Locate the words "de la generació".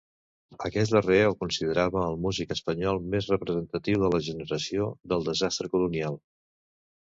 4.07-4.91